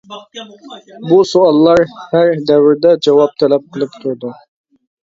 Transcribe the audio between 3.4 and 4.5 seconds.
تەلەپ قىلىپ تۇرىدۇ.